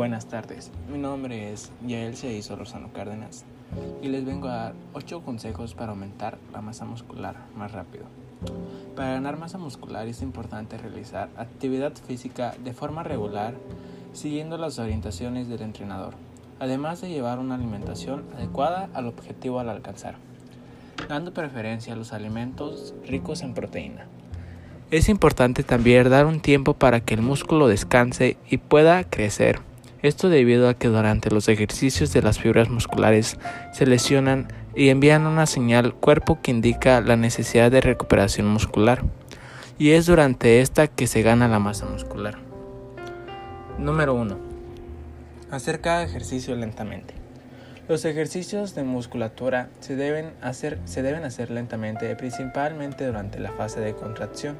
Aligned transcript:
Buenas 0.00 0.28
tardes, 0.28 0.70
mi 0.90 0.96
nombre 0.96 1.52
es 1.52 1.70
Yael 1.86 2.16
Ceizo 2.16 2.56
Rosano 2.56 2.90
Cárdenas 2.90 3.44
y 4.00 4.08
les 4.08 4.24
vengo 4.24 4.48
a 4.48 4.54
dar 4.54 4.74
8 4.94 5.20
consejos 5.20 5.74
para 5.74 5.90
aumentar 5.90 6.38
la 6.54 6.62
masa 6.62 6.86
muscular 6.86 7.36
más 7.54 7.72
rápido. 7.72 8.06
Para 8.96 9.10
ganar 9.10 9.36
masa 9.36 9.58
muscular 9.58 10.08
es 10.08 10.22
importante 10.22 10.78
realizar 10.78 11.28
actividad 11.36 11.92
física 11.92 12.54
de 12.64 12.72
forma 12.72 13.02
regular 13.02 13.52
siguiendo 14.14 14.56
las 14.56 14.78
orientaciones 14.78 15.48
del 15.48 15.60
entrenador, 15.60 16.14
además 16.60 17.02
de 17.02 17.10
llevar 17.10 17.38
una 17.38 17.56
alimentación 17.56 18.24
adecuada 18.34 18.88
al 18.94 19.06
objetivo 19.06 19.60
al 19.60 19.68
alcanzar, 19.68 20.14
dando 21.10 21.34
preferencia 21.34 21.92
a 21.92 21.96
los 21.96 22.14
alimentos 22.14 22.94
ricos 23.06 23.42
en 23.42 23.52
proteína. 23.52 24.06
Es 24.90 25.10
importante 25.10 25.62
también 25.62 26.08
dar 26.08 26.24
un 26.24 26.40
tiempo 26.40 26.72
para 26.72 27.00
que 27.00 27.12
el 27.12 27.20
músculo 27.20 27.68
descanse 27.68 28.38
y 28.48 28.56
pueda 28.56 29.04
crecer. 29.04 29.60
Esto 30.02 30.30
debido 30.30 30.68
a 30.68 30.74
que 30.74 30.88
durante 30.88 31.30
los 31.30 31.48
ejercicios 31.48 32.12
de 32.12 32.22
las 32.22 32.38
fibras 32.38 32.70
musculares 32.70 33.36
se 33.72 33.86
lesionan 33.86 34.48
y 34.74 34.88
envían 34.88 35.26
una 35.26 35.44
señal 35.44 35.94
cuerpo 35.94 36.38
que 36.42 36.50
indica 36.50 37.02
la 37.02 37.16
necesidad 37.16 37.70
de 37.70 37.82
recuperación 37.82 38.46
muscular. 38.46 39.02
Y 39.78 39.90
es 39.90 40.06
durante 40.06 40.60
esta 40.60 40.86
que 40.86 41.06
se 41.06 41.22
gana 41.22 41.48
la 41.48 41.58
masa 41.58 41.84
muscular. 41.84 42.38
Número 43.78 44.14
1. 44.14 44.38
Hacer 45.50 45.80
cada 45.80 46.02
ejercicio 46.02 46.54
lentamente. 46.56 47.14
Los 47.86 48.04
ejercicios 48.04 48.74
de 48.74 48.84
musculatura 48.84 49.68
se 49.80 49.96
deben, 49.96 50.32
hacer, 50.40 50.78
se 50.84 51.02
deben 51.02 51.24
hacer 51.24 51.50
lentamente, 51.50 52.14
principalmente 52.16 53.04
durante 53.04 53.40
la 53.40 53.52
fase 53.52 53.80
de 53.80 53.94
contracción 53.94 54.56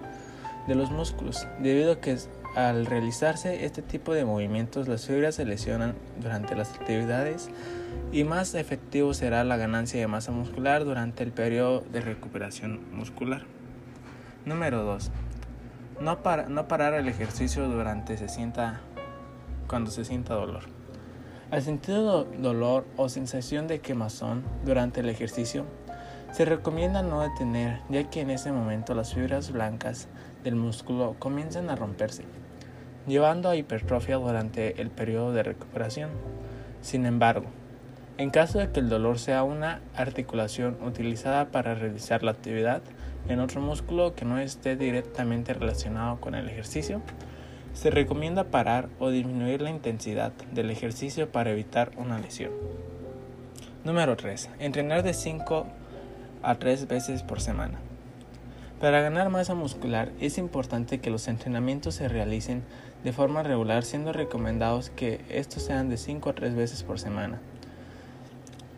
de 0.66 0.74
los 0.74 0.90
músculos, 0.90 1.46
debido 1.60 1.92
a 1.92 2.00
que 2.00 2.18
al 2.56 2.86
realizarse 2.86 3.64
este 3.64 3.82
tipo 3.82 4.12
de 4.12 4.24
movimientos 4.24 4.88
las 4.88 5.06
fibras 5.06 5.36
se 5.36 5.44
lesionan 5.44 5.94
durante 6.20 6.56
las 6.56 6.72
actividades 6.72 7.48
y 8.12 8.24
más 8.24 8.54
efectivo 8.54 9.14
será 9.14 9.44
la 9.44 9.56
ganancia 9.56 10.00
de 10.00 10.06
masa 10.06 10.32
muscular 10.32 10.84
durante 10.84 11.22
el 11.22 11.32
periodo 11.32 11.80
de 11.92 12.00
recuperación 12.00 12.80
muscular. 12.92 13.44
Número 14.44 14.82
2. 14.82 15.10
No, 16.00 16.22
parar 16.22 16.94
el 16.94 17.08
ejercicio 17.08 17.68
durante 17.68 18.16
se 18.16 18.28
sienta, 18.28 18.80
cuando 19.68 19.90
se 19.90 20.04
sienta 20.04 20.34
dolor. 20.34 20.64
Al 21.50 21.62
sentir 21.62 21.94
dolor 21.94 22.86
o 22.96 23.08
sensación 23.08 23.68
de 23.68 23.80
quemazón 23.80 24.42
durante 24.64 25.00
el 25.00 25.08
ejercicio, 25.08 25.66
se 26.32 26.44
recomienda 26.44 27.02
no 27.02 27.20
detener, 27.22 27.80
ya 27.88 28.08
que 28.08 28.20
en 28.20 28.30
ese 28.30 28.50
momento 28.50 28.94
las 28.94 29.12
fibras 29.12 29.52
blancas 29.52 30.08
del 30.44 30.56
músculo 30.56 31.16
comienzan 31.18 31.70
a 31.70 31.76
romperse, 31.76 32.24
llevando 33.06 33.48
a 33.48 33.56
hipertrofia 33.56 34.16
durante 34.16 34.80
el 34.80 34.90
periodo 34.90 35.32
de 35.32 35.42
recuperación. 35.42 36.10
Sin 36.80 37.06
embargo, 37.06 37.46
en 38.18 38.30
caso 38.30 38.58
de 38.58 38.70
que 38.70 38.80
el 38.80 38.88
dolor 38.88 39.18
sea 39.18 39.42
una 39.42 39.80
articulación 39.94 40.76
utilizada 40.82 41.50
para 41.50 41.74
realizar 41.74 42.22
la 42.22 42.32
actividad 42.32 42.82
en 43.28 43.40
otro 43.40 43.60
músculo 43.60 44.14
que 44.14 44.24
no 44.24 44.38
esté 44.38 44.76
directamente 44.76 45.54
relacionado 45.54 46.20
con 46.20 46.34
el 46.34 46.48
ejercicio, 46.48 47.00
se 47.72 47.90
recomienda 47.90 48.44
parar 48.44 48.88
o 48.98 49.10
disminuir 49.10 49.62
la 49.62 49.70
intensidad 49.70 50.32
del 50.52 50.70
ejercicio 50.70 51.30
para 51.30 51.50
evitar 51.50 51.92
una 51.96 52.18
lesión. 52.18 52.52
Número 53.84 54.16
3. 54.16 54.50
Entrenar 54.58 55.02
de 55.02 55.14
5 55.14 55.66
a 56.42 56.54
3 56.56 56.88
veces 56.88 57.22
por 57.22 57.40
semana. 57.40 57.78
Para 58.80 59.02
ganar 59.02 59.28
masa 59.28 59.54
muscular 59.54 60.10
es 60.20 60.38
importante 60.38 61.00
que 61.00 61.10
los 61.10 61.28
entrenamientos 61.28 61.96
se 61.96 62.08
realicen 62.08 62.62
de 63.04 63.12
forma 63.12 63.42
regular, 63.42 63.84
siendo 63.84 64.14
recomendados 64.14 64.88
que 64.88 65.20
estos 65.28 65.64
sean 65.64 65.90
de 65.90 65.98
5 65.98 66.30
a 66.30 66.34
3 66.34 66.54
veces 66.54 66.82
por 66.82 66.98
semana. 66.98 67.42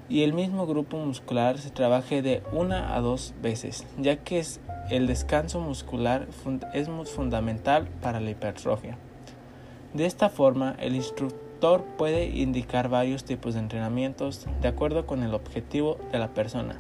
Y 0.09 0.25
el 0.25 0.33
mismo 0.33 0.67
grupo 0.67 0.97
muscular 0.97 1.59
se 1.59 1.71
trabaje 1.71 2.21
de 2.21 2.43
1 2.51 2.75
a 2.75 3.01
2 3.01 3.35
veces, 3.43 3.87
ya 3.97 4.17
que 4.17 4.41
es 4.41 4.59
el 4.91 5.07
descanso 5.07 5.61
muscular 5.61 6.27
es 6.75 6.89
fundamental 7.09 7.87
para 8.03 8.19
la 8.19 8.31
hipertrofia. 8.31 8.99
De 9.95 10.07
esta 10.07 10.31
forma, 10.31 10.75
el 10.81 10.97
instructor 10.97 11.85
puede 11.97 12.27
indicar 12.27 12.89
varios 12.89 13.23
tipos 13.23 13.55
de 13.55 13.61
entrenamientos 13.61 14.49
de 14.63 14.67
acuerdo 14.67 15.07
con 15.07 15.23
el 15.23 15.33
objetivo 15.33 15.97
de 16.11 16.19
la 16.19 16.35
persona, 16.35 16.77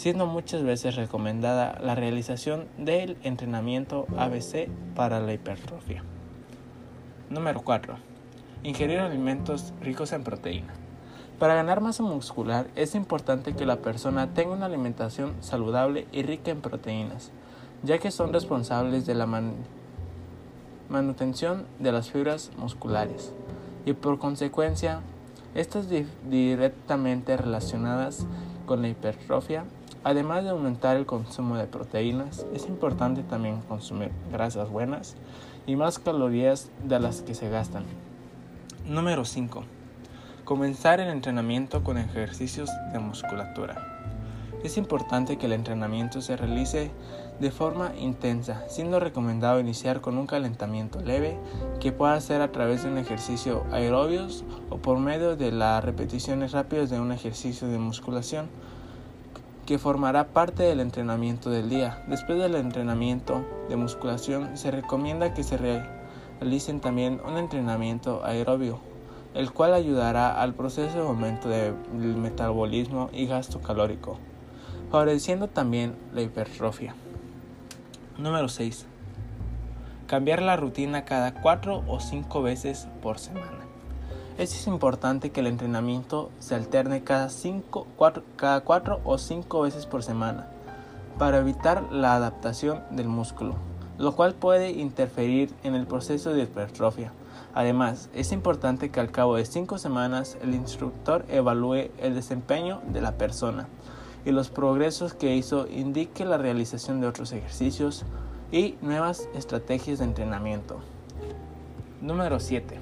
siendo 0.00 0.24
muchas 0.24 0.62
veces 0.62 0.96
recomendada 0.96 1.78
la 1.78 1.94
realización 1.94 2.64
del 2.78 3.18
entrenamiento 3.22 4.06
ABC 4.16 4.70
para 4.96 5.20
la 5.20 5.34
hipertrofia. 5.34 6.02
Número 7.28 7.60
4. 7.60 7.96
Ingerir 8.62 9.00
alimentos 9.00 9.74
ricos 9.82 10.12
en 10.12 10.24
proteína. 10.24 10.72
Para 11.38 11.52
ganar 11.52 11.82
masa 11.82 12.02
muscular 12.02 12.68
es 12.76 12.94
importante 12.94 13.52
que 13.52 13.66
la 13.66 13.82
persona 13.82 14.32
tenga 14.32 14.54
una 14.54 14.64
alimentación 14.64 15.34
saludable 15.40 16.06
y 16.12 16.22
rica 16.22 16.50
en 16.50 16.62
proteínas, 16.62 17.30
ya 17.82 17.98
que 17.98 18.10
son 18.10 18.32
responsables 18.32 19.04
de 19.04 19.14
la 19.14 19.28
manutención 20.88 21.66
de 21.78 21.92
las 21.92 22.10
fibras 22.10 22.52
musculares 22.56 23.34
y 23.84 23.92
por 23.92 24.18
consecuencia 24.18 25.02
estas 25.54 25.88
directamente 26.30 27.36
relacionadas 27.36 28.26
con 28.70 28.82
la 28.82 28.88
hipertrofia. 28.88 29.64
Además 30.04 30.44
de 30.44 30.50
aumentar 30.50 30.96
el 30.96 31.04
consumo 31.04 31.56
de 31.56 31.66
proteínas, 31.66 32.46
es 32.54 32.68
importante 32.68 33.24
también 33.24 33.62
consumir 33.62 34.12
grasas 34.30 34.70
buenas 34.70 35.16
y 35.66 35.74
más 35.74 35.98
calorías 35.98 36.70
de 36.84 37.00
las 37.00 37.22
que 37.22 37.34
se 37.34 37.50
gastan. 37.50 37.82
Número 38.86 39.24
5 39.24 39.64
Comenzar 40.44 41.00
el 41.00 41.08
entrenamiento 41.08 41.82
con 41.82 41.98
ejercicios 41.98 42.70
de 42.92 43.00
musculatura. 43.00 43.89
Es 44.62 44.76
importante 44.76 45.38
que 45.38 45.46
el 45.46 45.54
entrenamiento 45.54 46.20
se 46.20 46.36
realice 46.36 46.90
de 47.40 47.50
forma 47.50 47.92
intensa, 47.96 48.64
siendo 48.68 49.00
recomendado 49.00 49.58
iniciar 49.58 50.02
con 50.02 50.18
un 50.18 50.26
calentamiento 50.26 51.00
leve 51.00 51.38
que 51.80 51.92
pueda 51.92 52.20
ser 52.20 52.42
a 52.42 52.52
través 52.52 52.82
de 52.82 52.90
un 52.90 52.98
ejercicio 52.98 53.64
aerobios 53.72 54.44
o 54.68 54.76
por 54.76 54.98
medio 54.98 55.36
de 55.36 55.50
las 55.50 55.82
repeticiones 55.82 56.52
rápidas 56.52 56.90
de 56.90 57.00
un 57.00 57.10
ejercicio 57.10 57.68
de 57.68 57.78
musculación 57.78 58.50
que 59.64 59.78
formará 59.78 60.28
parte 60.28 60.64
del 60.64 60.80
entrenamiento 60.80 61.48
del 61.48 61.70
día. 61.70 62.04
Después 62.06 62.38
del 62.38 62.54
entrenamiento 62.54 63.42
de 63.70 63.76
musculación 63.76 64.58
se 64.58 64.70
recomienda 64.70 65.32
que 65.32 65.42
se 65.42 65.56
realicen 65.56 66.80
también 66.80 67.18
un 67.26 67.38
entrenamiento 67.38 68.22
aerobio 68.26 68.90
el 69.34 69.52
cual 69.52 69.74
ayudará 69.74 70.40
al 70.40 70.54
proceso 70.54 70.98
de 70.98 71.06
aumento 71.06 71.48
del 71.48 72.16
metabolismo 72.16 73.10
y 73.12 73.26
gasto 73.26 73.60
calórico, 73.60 74.18
favoreciendo 74.90 75.46
también 75.46 75.94
la 76.12 76.22
hipertrofia. 76.22 76.94
Número 78.18 78.48
6. 78.48 78.86
Cambiar 80.08 80.42
la 80.42 80.56
rutina 80.56 81.04
cada 81.04 81.40
4 81.40 81.84
o 81.86 82.00
5 82.00 82.42
veces 82.42 82.88
por 83.00 83.20
semana. 83.20 83.60
Es 84.36 84.66
importante 84.66 85.30
que 85.30 85.40
el 85.40 85.46
entrenamiento 85.46 86.30
se 86.40 86.56
alterne 86.56 87.04
cada 87.04 87.28
4, 87.96 88.24
cada 88.36 88.62
4 88.62 89.00
o 89.04 89.18
5 89.18 89.60
veces 89.60 89.86
por 89.86 90.02
semana 90.02 90.48
para 91.18 91.38
evitar 91.38 91.92
la 91.92 92.14
adaptación 92.14 92.82
del 92.90 93.06
músculo, 93.06 93.54
lo 93.98 94.16
cual 94.16 94.34
puede 94.34 94.70
interferir 94.70 95.54
en 95.62 95.74
el 95.74 95.86
proceso 95.86 96.32
de 96.32 96.42
hipertrofia. 96.44 97.12
Además, 97.54 98.08
es 98.14 98.32
importante 98.32 98.90
que 98.90 99.00
al 99.00 99.10
cabo 99.10 99.36
de 99.36 99.44
cinco 99.44 99.76
semanas 99.78 100.38
el 100.42 100.54
instructor 100.54 101.26
evalúe 101.28 101.90
el 101.98 102.14
desempeño 102.14 102.80
de 102.88 103.02
la 103.02 103.12
persona 103.12 103.68
y 104.24 104.32
los 104.32 104.50
progresos 104.50 105.14
que 105.14 105.34
hizo 105.34 105.66
indique 105.68 106.24
la 106.24 106.38
realización 106.38 107.00
de 107.00 107.06
otros 107.06 107.32
ejercicios 107.32 108.04
y 108.52 108.76
nuevas 108.82 109.28
estrategias 109.34 109.98
de 109.98 110.04
entrenamiento. 110.04 110.80
Número 112.00 112.40
7. 112.40 112.78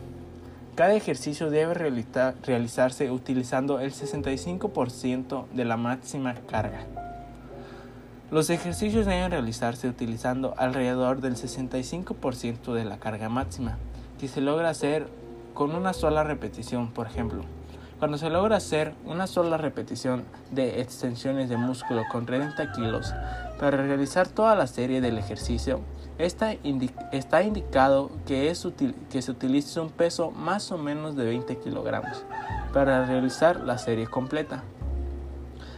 Cada 0.74 0.94
ejercicio 0.94 1.50
debe 1.50 1.74
realizarse 1.74 3.10
utilizando 3.10 3.80
el 3.80 3.92
65% 3.92 5.46
de 5.52 5.64
la 5.64 5.76
máxima 5.76 6.34
carga. 6.48 6.86
Los 8.30 8.50
ejercicios 8.50 9.06
deben 9.06 9.30
realizarse 9.30 9.88
utilizando 9.88 10.54
alrededor 10.56 11.20
del 11.20 11.34
65% 11.34 12.74
de 12.74 12.84
la 12.84 12.98
carga 12.98 13.28
máxima 13.28 13.78
que 14.20 14.28
se 14.28 14.40
logra 14.40 14.68
hacer 14.68 15.08
con 15.54 15.74
una 15.74 15.92
sola 15.92 16.24
repetición, 16.24 16.92
por 16.92 17.06
ejemplo. 17.06 17.42
Cuando 17.98 18.16
se 18.16 18.30
logra 18.30 18.58
hacer 18.58 18.94
una 19.04 19.26
sola 19.26 19.56
repetición 19.56 20.22
de 20.52 20.80
extensiones 20.80 21.48
de 21.48 21.56
músculo 21.56 22.04
con 22.12 22.26
30 22.26 22.70
kilos 22.70 23.12
para 23.58 23.76
realizar 23.76 24.28
toda 24.28 24.54
la 24.54 24.68
serie 24.68 25.00
del 25.00 25.18
ejercicio, 25.18 25.80
está, 26.16 26.52
está 27.10 27.42
indicado 27.42 28.12
que, 28.24 28.50
es 28.50 28.64
que 29.10 29.20
se 29.20 29.32
utilice 29.32 29.80
un 29.80 29.90
peso 29.90 30.30
más 30.30 30.70
o 30.70 30.78
menos 30.78 31.16
de 31.16 31.24
20 31.24 31.56
kilogramos 31.56 32.24
para 32.72 33.04
realizar 33.04 33.58
la 33.62 33.78
serie 33.78 34.06
completa. 34.06 34.62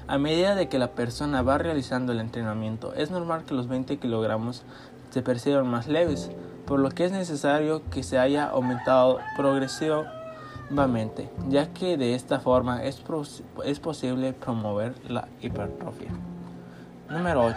A 0.07 0.19
medida 0.19 0.55
de 0.55 0.69
que 0.69 0.79
la 0.79 0.91
persona 0.91 1.41
va 1.41 1.57
realizando 1.57 2.13
el 2.13 2.21
entrenamiento, 2.21 2.93
es 2.93 3.11
normal 3.11 3.47
que 3.47 3.55
los 3.55 3.67
20 3.67 3.97
kilogramos 3.97 4.63
se 5.09 5.23
perciban 5.23 5.67
más 5.67 5.87
leves, 5.87 6.31
por 6.67 6.81
lo 6.81 6.91
que 6.91 7.07
es 7.07 7.13
necesario 7.13 7.81
que 7.91 8.03
se 8.03 8.19
haya 8.19 8.45
aumentado 8.45 9.21
progresivo 9.37 10.05
ya 11.49 11.73
que 11.73 11.97
de 11.97 12.15
esta 12.15 12.39
forma 12.39 12.85
es, 12.85 13.03
es 13.65 13.81
posible 13.81 14.33
promover 14.33 14.95
la 15.09 15.27
hipertrofia. 15.41 16.11
Número 17.09 17.45
8. 17.45 17.57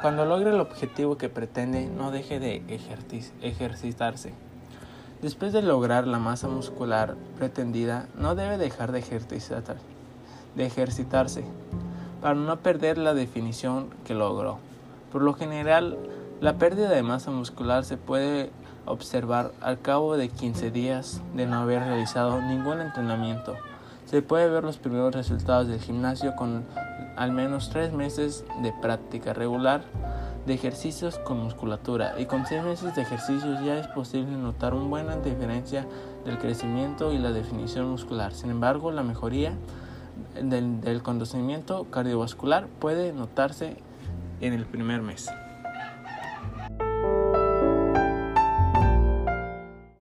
Cuando 0.00 0.24
logre 0.24 0.50
el 0.50 0.60
objetivo 0.60 1.18
que 1.18 1.28
pretende, 1.28 1.86
no 1.86 2.10
deje 2.10 2.40
de 2.40 2.62
ejercitarse. 3.42 4.32
Después 5.20 5.52
de 5.52 5.62
lograr 5.62 6.06
la 6.06 6.18
masa 6.18 6.48
muscular 6.48 7.14
pretendida, 7.36 8.08
no 8.16 8.34
debe 8.34 8.58
dejar 8.58 8.92
de, 8.92 9.02
de 10.54 10.66
ejercitarse 10.66 11.44
para 12.20 12.34
no 12.34 12.58
perder 12.60 12.96
la 12.96 13.12
definición 13.12 13.90
que 14.06 14.14
logró. 14.14 14.58
Por 15.12 15.22
lo 15.22 15.34
general, 15.34 15.98
la 16.40 16.54
pérdida 16.54 16.88
de 16.88 17.02
masa 17.02 17.30
muscular 17.30 17.84
se 17.84 17.96
puede 17.96 18.50
observar 18.86 19.52
al 19.60 19.80
cabo 19.80 20.16
de 20.16 20.28
15 20.28 20.70
días 20.70 21.22
de 21.34 21.46
no 21.46 21.58
haber 21.58 21.82
realizado 21.82 22.40
ningún 22.40 22.80
entrenamiento. 22.80 23.56
Se 24.06 24.22
puede 24.22 24.48
ver 24.48 24.64
los 24.64 24.78
primeros 24.78 25.14
resultados 25.14 25.68
del 25.68 25.80
gimnasio 25.80 26.36
con 26.36 26.64
al 27.16 27.32
menos 27.32 27.70
3 27.70 27.92
meses 27.92 28.44
de 28.62 28.72
práctica 28.72 29.32
regular 29.32 29.82
de 30.46 30.54
ejercicios 30.54 31.18
con 31.18 31.38
musculatura 31.38 32.14
y 32.18 32.26
con 32.26 32.46
6 32.46 32.62
meses 32.64 32.94
de 32.94 33.02
ejercicios 33.02 33.64
ya 33.64 33.78
es 33.78 33.86
posible 33.88 34.36
notar 34.36 34.74
una 34.74 34.88
buena 34.88 35.16
diferencia 35.16 35.86
del 36.24 36.38
crecimiento 36.38 37.12
y 37.12 37.18
la 37.18 37.32
definición 37.32 37.88
muscular. 37.88 38.34
Sin 38.34 38.50
embargo, 38.50 38.92
la 38.92 39.02
mejoría 39.02 39.54
del, 40.40 40.80
del 40.80 41.02
cardiovascular 41.90 42.66
puede 42.66 43.12
notarse 43.12 43.76
en 44.40 44.52
el 44.52 44.66
primer 44.66 45.00
mes. 45.00 45.30